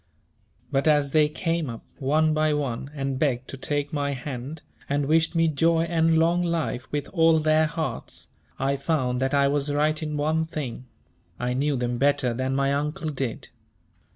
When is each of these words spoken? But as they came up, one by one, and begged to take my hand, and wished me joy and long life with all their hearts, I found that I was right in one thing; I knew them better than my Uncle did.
But 0.71 0.87
as 0.87 1.11
they 1.11 1.29
came 1.29 1.69
up, 1.69 1.85
one 1.99 2.33
by 2.33 2.55
one, 2.55 2.89
and 2.95 3.19
begged 3.19 3.47
to 3.49 3.55
take 3.55 3.93
my 3.93 4.13
hand, 4.13 4.63
and 4.89 5.05
wished 5.05 5.35
me 5.35 5.47
joy 5.47 5.83
and 5.83 6.17
long 6.17 6.41
life 6.41 6.91
with 6.91 7.07
all 7.09 7.39
their 7.39 7.67
hearts, 7.67 8.29
I 8.57 8.77
found 8.77 9.21
that 9.21 9.35
I 9.35 9.47
was 9.47 9.71
right 9.71 10.01
in 10.01 10.17
one 10.17 10.47
thing; 10.47 10.85
I 11.39 11.53
knew 11.53 11.75
them 11.75 11.99
better 11.99 12.33
than 12.33 12.55
my 12.55 12.73
Uncle 12.73 13.09
did. 13.11 13.49